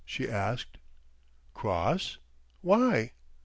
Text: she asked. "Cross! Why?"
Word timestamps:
she 0.03 0.27
asked. 0.27 0.79
"Cross! 1.53 2.17
Why?" 2.61 3.11